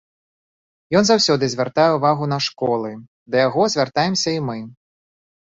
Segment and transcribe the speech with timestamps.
[0.99, 2.91] Ён заўсёды звяртае ўвагу на школы,
[3.35, 4.59] да яго звяртаемся і мы.